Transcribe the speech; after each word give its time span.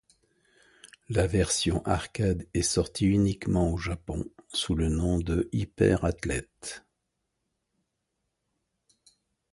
La 1.09 1.27
version 1.27 1.85
arcade 1.85 2.47
est 2.55 2.63
sorti 2.63 3.05
uniquement 3.05 3.71
au 3.71 3.77
Japon 3.77 4.25
sous 4.51 4.73
le 4.73 4.89
nom 4.89 5.19
de 5.19 5.47
Hyper 5.51 6.03
Athlete. 6.05 6.83